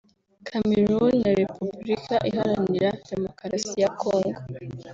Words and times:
Cameroon 0.47 1.11
na 1.23 1.29
Repubulika 1.39 2.15
Iharanira 2.29 2.89
Demokarasi 3.09 3.73
ya 3.83 3.89
Congo 4.01 4.39